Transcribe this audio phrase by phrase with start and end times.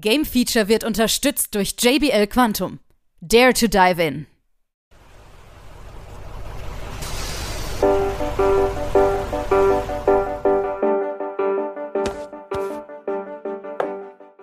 [0.00, 2.80] Game Feature wird unterstützt durch JBL Quantum.
[3.22, 4.26] Dare to dive in.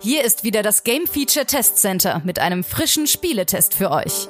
[0.02, 4.28] Hier ist wieder das Game Feature Test Center mit einem frischen Spieletest für euch.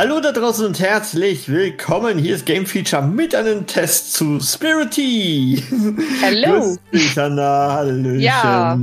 [0.00, 2.16] Hallo da draußen und herzlich willkommen.
[2.16, 5.62] Hier ist Game Feature mit einem Test zu Spirity.
[6.22, 6.78] Hallo.
[7.16, 8.18] Anna, Hallöchen.
[8.18, 8.78] Ja.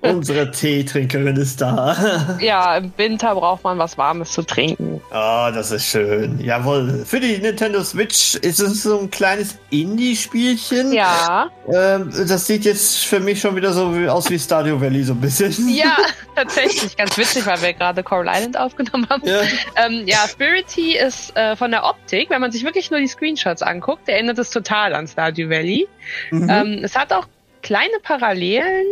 [0.00, 2.38] Unsere Teetrinkerin ist da.
[2.40, 4.93] Ja, im Winter braucht man was Warmes zu trinken.
[5.10, 6.40] Oh, das ist schön.
[6.40, 7.04] Jawohl.
[7.06, 10.92] Für die Nintendo Switch ist es so ein kleines Indie-Spielchen.
[10.92, 11.50] Ja.
[11.72, 15.20] Ähm, das sieht jetzt für mich schon wieder so aus wie Stardew Valley so ein
[15.20, 15.68] bisschen.
[15.68, 15.96] Ja,
[16.36, 16.96] tatsächlich.
[16.96, 19.22] Ganz witzig, weil wir gerade Coral Island aufgenommen haben.
[19.24, 19.42] Ja.
[19.76, 23.62] Ähm, ja, Spirity ist äh, von der Optik, wenn man sich wirklich nur die Screenshots
[23.62, 25.86] anguckt, erinnert es total an Stardew Valley.
[26.30, 26.50] Mhm.
[26.50, 27.28] Ähm, es hat auch
[27.62, 28.86] kleine Parallelen,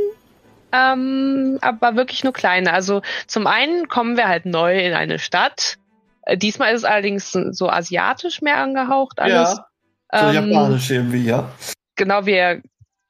[0.72, 2.72] ähm, aber wirklich nur kleine.
[2.72, 5.78] Also zum einen kommen wir halt neu in eine Stadt.
[6.23, 9.56] Äh, diesmal ist es allerdings so asiatisch mehr angehaucht alles.
[10.12, 11.51] Ja, so Ähm, japanisch irgendwie, ja.
[11.97, 12.62] genau, wir,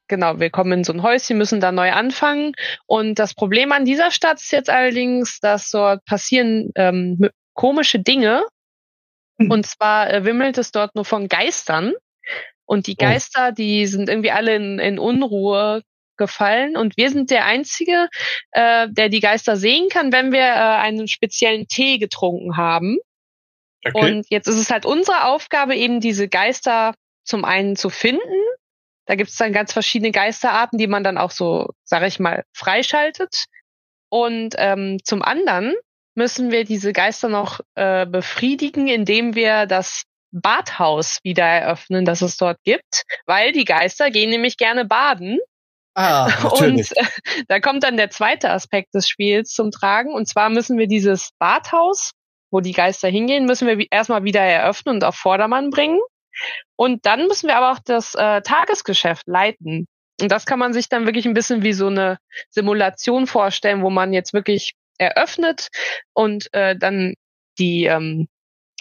[0.08, 2.52] genau, wir kommen in so ein Häuschen, müssen da neu anfangen.
[2.86, 8.44] Und das Problem an dieser Stadt ist jetzt allerdings, dass dort passieren ähm, komische Dinge.
[9.38, 9.50] Hm.
[9.50, 11.92] Und zwar äh, wimmelt es dort nur von Geistern.
[12.64, 13.05] Und die Oh.
[13.05, 15.83] Geister, die sind irgendwie alle in, in Unruhe
[16.16, 16.77] gefallen.
[16.77, 18.08] Und wir sind der Einzige,
[18.52, 22.98] äh, der die Geister sehen kann, wenn wir äh, einen speziellen Tee getrunken haben.
[23.94, 28.20] Und jetzt ist es halt unsere Aufgabe, eben diese Geister zum einen zu finden.
[29.06, 32.44] Da gibt es dann ganz verschiedene Geisterarten, die man dann auch so, sage ich mal,
[32.52, 33.46] freischaltet.
[34.08, 35.74] Und ähm, zum anderen
[36.14, 42.36] müssen wir diese Geister noch äh, befriedigen, indem wir das Badhaus wieder eröffnen, das es
[42.36, 45.39] dort gibt, weil die Geister gehen nämlich gerne baden.
[45.95, 46.91] Ah, natürlich.
[46.91, 50.13] Und äh, da kommt dann der zweite Aspekt des Spiels zum Tragen.
[50.14, 52.13] Und zwar müssen wir dieses Badhaus,
[52.51, 56.01] wo die Geister hingehen, müssen wir wi- erstmal wieder eröffnen und auf Vordermann bringen.
[56.77, 59.86] Und dann müssen wir aber auch das äh, Tagesgeschäft leiten.
[60.20, 62.19] Und das kann man sich dann wirklich ein bisschen wie so eine
[62.51, 65.69] Simulation vorstellen, wo man jetzt wirklich eröffnet
[66.14, 67.14] und äh, dann
[67.59, 68.29] die ähm,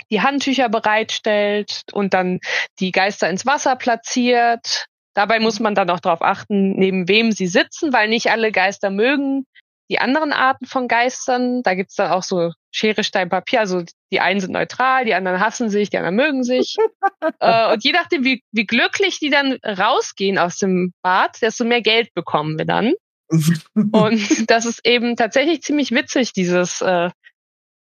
[0.09, 2.39] die Handtücher bereitstellt und dann
[2.79, 4.85] die Geister ins Wasser platziert.
[5.13, 8.89] Dabei muss man dann auch darauf achten, neben wem sie sitzen, weil nicht alle Geister
[8.89, 9.45] mögen
[9.91, 11.63] die anderen Arten von Geistern.
[11.63, 13.59] Da gibt's dann auch so Schere, Stein, Papier.
[13.59, 16.77] Also die einen sind neutral, die anderen hassen sich, die anderen mögen sich.
[17.39, 21.81] äh, und je nachdem, wie, wie glücklich die dann rausgehen aus dem Bad, desto mehr
[21.81, 22.93] Geld bekommen wir dann.
[23.91, 27.09] Und das ist eben tatsächlich ziemlich witzig, dieses, äh,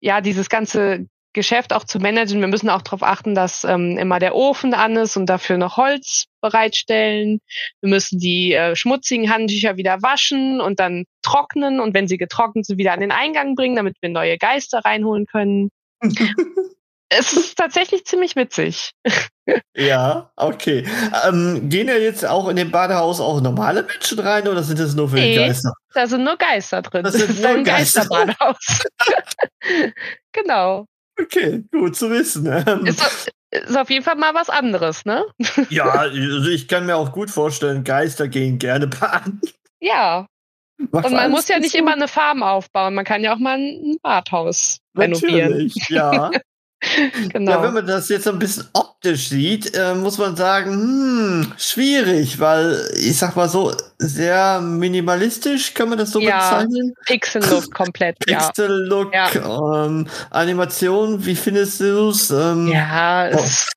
[0.00, 2.40] ja, dieses ganze Geschäft auch zu managen.
[2.40, 5.76] Wir müssen auch darauf achten, dass ähm, immer der Ofen an ist und dafür noch
[5.76, 7.40] Holz bereitstellen.
[7.80, 12.66] Wir müssen die äh, schmutzigen Handtücher wieder waschen und dann trocknen und wenn sie getrocknet
[12.66, 15.70] sind, wieder an den Eingang bringen, damit wir neue Geister reinholen können.
[17.08, 18.92] es ist tatsächlich ziemlich witzig.
[19.76, 20.84] Ja, okay.
[21.28, 24.94] Ähm, gehen ja jetzt auch in dem Badehaus auch normale Menschen rein oder sind das
[24.94, 25.36] nur für die Nee.
[25.36, 25.72] Geister?
[25.94, 27.04] Da sind nur Geister drin.
[27.04, 28.06] Das sind ist nur ein Geister.
[28.06, 28.84] Geisterbadhaus.
[30.32, 30.86] genau.
[31.20, 32.46] Okay, gut zu wissen.
[32.86, 35.24] Ist, ist auf jeden Fall mal was anderes, ne?
[35.70, 39.40] ja, also ich kann mir auch gut vorstellen, Geister gehen gerne baden.
[39.80, 40.26] Ja.
[40.90, 41.80] Macht Und man muss ja nicht gut.
[41.80, 42.94] immer eine Farm aufbauen.
[42.94, 45.50] Man kann ja auch mal ein Badhaus renovieren.
[45.50, 46.30] Natürlich, ja.
[47.32, 47.50] Genau.
[47.52, 51.52] Ja, wenn man das jetzt so ein bisschen optisch sieht, äh, muss man sagen, hm,
[51.58, 56.94] schwierig, weil ich sag mal so, sehr minimalistisch, kann man das so Ja, bezeichnen?
[57.06, 58.50] Pixel-Look komplett, ja.
[58.50, 62.30] Pixel-Look, ähm, Animation, wie findest du es?
[62.30, 63.38] Ähm, Ja, Oh.
[63.38, 63.72] ist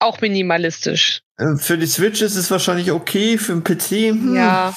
[0.00, 1.20] auch minimalistisch.
[1.38, 4.74] äh, Für die Switch ist es wahrscheinlich okay, für den PC, hm, Ja,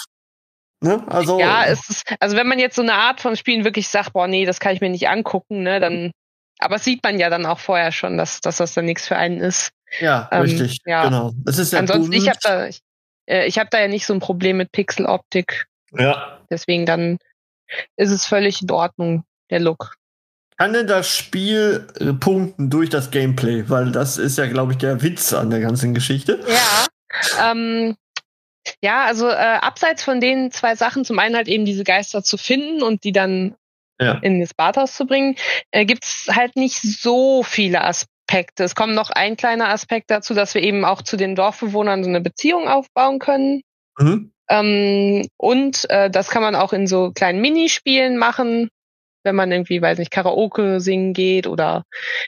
[0.82, 1.04] ne?
[1.08, 4.14] Also, ja, es ist, also wenn man jetzt so eine Art von Spielen wirklich sagt,
[4.14, 6.12] boah, nee, das kann ich mir nicht angucken, ne, dann,
[6.60, 9.16] aber das sieht man ja dann auch vorher schon, dass, dass das dann nichts für
[9.16, 9.72] einen ist.
[10.00, 11.06] ja, ähm, richtig, ja.
[11.06, 11.34] genau.
[11.46, 12.30] Es ist ja Ansonsten, ich bunt.
[12.30, 12.82] habe da, ich,
[13.26, 16.40] äh, ich habe da ja nicht so ein Problem mit Pixel-Optik, ja.
[16.50, 17.18] deswegen dann
[17.96, 19.96] ist es völlig in Ordnung, der Look.
[20.58, 23.70] Kann denn das Spiel äh, punkten durch das Gameplay?
[23.70, 26.44] Weil das ist ja, glaube ich, der Witz an der ganzen Geschichte.
[26.48, 27.52] Ja.
[27.52, 27.96] Ähm,
[28.82, 32.38] ja, also äh, abseits von den zwei Sachen, zum einen halt eben diese Geister zu
[32.38, 33.56] finden und die dann
[34.00, 34.14] Ja.
[34.22, 35.36] in das Badhaus zu bringen,
[35.72, 38.64] äh, gibt's halt nicht so viele Aspekte.
[38.64, 42.10] Es kommt noch ein kleiner Aspekt dazu, dass wir eben auch zu den Dorfbewohnern so
[42.10, 43.62] eine Beziehung aufbauen können.
[43.98, 44.32] Mhm.
[44.50, 48.70] Ähm, und äh, das kann man auch in so kleinen Minispielen machen.
[49.24, 51.84] wenn man irgendwie, weiß nicht, Karaoke singen geht oder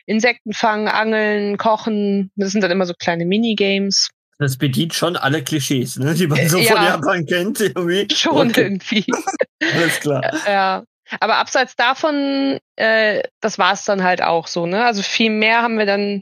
[0.06, 2.30] Insekten fangen, angeln, kochen.
[2.36, 4.10] Das sind dann immer so kleine Minigames.
[4.38, 7.60] Das bedient schon alle Klischees, ne, die man so ja, von Japan kennt.
[7.60, 8.07] Irgendwie.
[8.13, 8.62] Schon okay.
[8.62, 9.06] irgendwie.
[9.75, 10.21] Alles klar.
[10.48, 10.83] Ja.
[11.19, 14.65] Aber abseits davon, äh, das war es dann halt auch so.
[14.65, 14.85] Ne?
[14.85, 16.21] Also viel mehr haben wir dann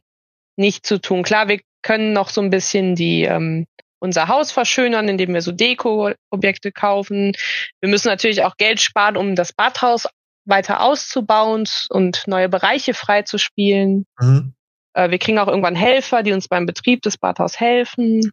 [0.56, 1.24] nicht zu tun.
[1.24, 3.66] Klar, wir können noch so ein bisschen die ähm,
[4.00, 7.34] unser Haus verschönern, indem wir so Deko-Objekte kaufen.
[7.80, 10.08] Wir müssen natürlich auch Geld sparen, um das Badhaus
[10.46, 14.06] weiter auszubauen und neue Bereiche freizuspielen.
[14.20, 14.54] Mhm.
[14.94, 18.32] Äh, wir kriegen auch irgendwann Helfer, die uns beim Betrieb des Badhaus helfen.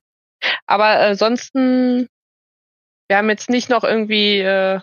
[0.66, 2.08] Aber ansonsten,
[3.08, 4.80] wir haben jetzt nicht noch irgendwie äh,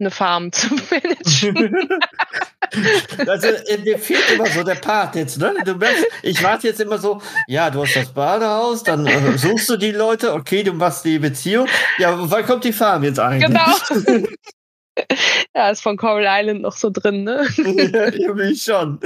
[0.00, 1.88] eine Farm zu managen.
[3.28, 5.54] also äh, mir fehlt immer so der Part jetzt, ne?
[5.64, 9.68] Du merkst, ich warte jetzt immer so, ja, du hast das Badehaus, dann äh, suchst
[9.68, 11.66] du die Leute, okay, du machst die Beziehung.
[11.98, 13.46] Ja, wann kommt die Farm jetzt eigentlich?
[13.46, 14.26] Genau.
[15.54, 17.46] ja, ist von Coral Island noch so drin, ne?
[17.56, 19.00] ja, irgendwie schon.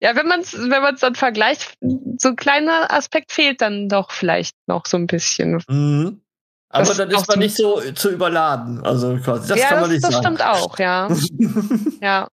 [0.00, 1.74] Ja, wenn man es wenn man's dann vergleicht,
[2.18, 5.62] so ein kleiner Aspekt fehlt dann doch vielleicht noch so ein bisschen.
[5.68, 6.20] Mhm.
[6.68, 8.84] Aber das dann ist man nicht so zu überladen.
[8.84, 9.48] Also quasi.
[9.48, 10.24] Das ja, kann man nicht das sagen.
[10.24, 11.08] stimmt auch, ja.
[12.00, 12.28] ja.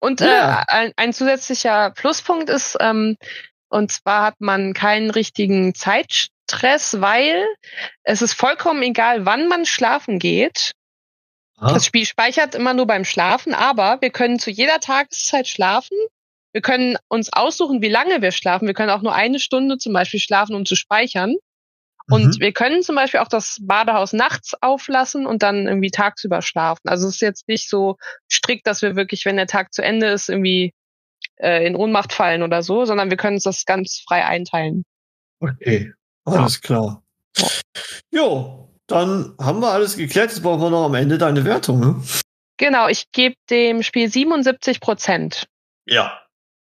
[0.00, 0.62] Und ja.
[0.62, 3.16] Äh, ein, ein, zusätzlicher Pluspunkt ist, ähm,
[3.68, 7.44] und zwar hat man keinen richtigen Zeitstress, weil
[8.02, 10.72] es ist vollkommen egal, wann man schlafen geht.
[11.56, 11.72] Ah.
[11.72, 15.96] Das Spiel speichert immer nur beim Schlafen, aber wir können zu jeder Tageszeit schlafen.
[16.52, 18.66] Wir können uns aussuchen, wie lange wir schlafen.
[18.66, 21.36] Wir können auch nur eine Stunde zum Beispiel schlafen, um zu speichern.
[22.08, 22.40] Und mhm.
[22.40, 26.88] wir können zum Beispiel auch das Badehaus nachts auflassen und dann irgendwie tagsüber schlafen.
[26.88, 27.96] Also es ist jetzt nicht so
[28.30, 30.72] strikt, dass wir wirklich, wenn der Tag zu Ende ist, irgendwie
[31.36, 34.84] äh, in Ohnmacht fallen oder so, sondern wir können uns das ganz frei einteilen.
[35.40, 35.92] Okay,
[36.24, 36.60] alles ja.
[36.60, 37.02] klar.
[38.10, 40.30] Jo, dann haben wir alles geklärt.
[40.30, 41.80] Jetzt brauchen wir noch am Ende deine Wertung.
[41.80, 42.02] Ne?
[42.56, 45.46] Genau, ich gebe dem Spiel 77 Prozent.
[45.86, 46.25] Ja,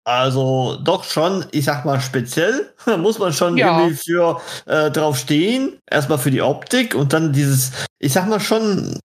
[0.07, 2.73] also doch schon, ich sag mal, speziell.
[2.85, 3.81] Da muss man schon ja.
[3.81, 5.77] irgendwie für äh, drauf stehen.
[5.91, 8.97] Erstmal für die Optik und dann dieses, ich sag mal, schon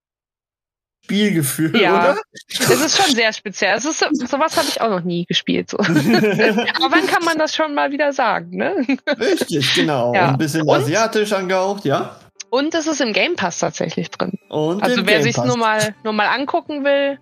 [1.04, 1.98] Spielgefühl, ja.
[1.98, 2.20] oder?
[2.48, 3.76] Es ist schon sehr speziell.
[3.76, 5.70] Es ist, sowas habe ich auch noch nie gespielt.
[5.70, 5.78] So.
[5.78, 8.86] Aber wann kann man das schon mal wieder sagen, ne?
[9.18, 10.14] Richtig, genau.
[10.14, 10.28] Ja.
[10.28, 12.14] Ein bisschen und, asiatisch angehaucht, ja.
[12.50, 14.38] Und es ist im Game Pass tatsächlich drin.
[14.48, 17.18] Und also wer sich nur mal, nur mal angucken will,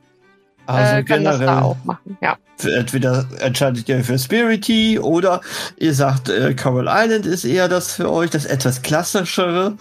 [0.71, 2.19] also äh, kann das da auch machen.
[2.21, 2.37] Ja.
[2.63, 5.41] Entweder entscheidet ihr für Spirity oder
[5.79, 9.77] ihr sagt, äh, Coral Island ist eher das für euch, das etwas klassischere.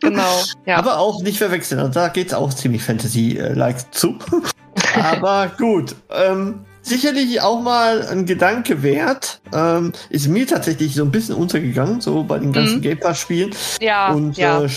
[0.00, 0.76] Genau, ja.
[0.76, 1.80] Aber auch nicht verwechseln.
[1.80, 4.18] Und da geht's auch ziemlich Fantasy-like zu.
[5.00, 5.94] Aber gut.
[6.10, 9.40] Ähm, sicherlich auch mal ein Gedanke wert.
[9.52, 12.82] Ähm, ist mir tatsächlich so ein bisschen untergegangen, so bei den ganzen mhm.
[12.82, 13.54] Game Pass-Spielen.
[13.80, 14.12] Ja.
[14.12, 14.62] Und ja.
[14.62, 14.68] Äh,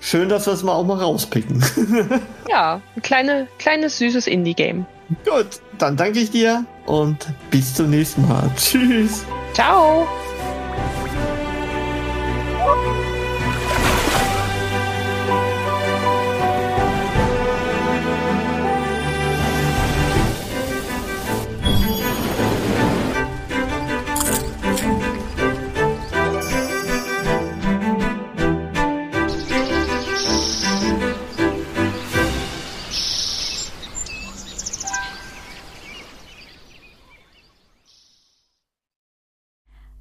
[0.00, 1.62] schön, dass wir es mal auch mal rauspicken.
[2.48, 4.86] ja, ein kleine, kleines, süßes Indie-Game.
[5.24, 8.50] Gut, dann danke ich dir und bis zum nächsten Mal.
[8.56, 9.24] Tschüss.
[9.52, 10.06] Ciao.